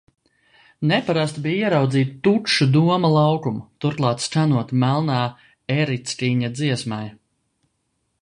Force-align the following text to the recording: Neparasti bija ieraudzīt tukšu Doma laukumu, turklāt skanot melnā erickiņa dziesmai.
Neparasti 0.91 1.41
bija 1.47 1.65
ieraudzīt 1.67 2.15
tukšu 2.27 2.67
Doma 2.77 3.11
laukumu, 3.15 3.61
turklāt 3.85 4.25
skanot 4.27 4.73
melnā 4.85 5.19
erickiņa 5.77 6.53
dziesmai. 6.61 7.05